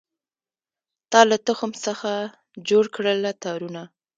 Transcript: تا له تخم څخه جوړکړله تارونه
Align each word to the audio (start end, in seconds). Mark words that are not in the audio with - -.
تا 1.11 1.19
له 1.29 1.37
تخم 1.47 1.71
څخه 1.85 2.11
جوړکړله 2.69 3.31
تارونه 3.43 3.81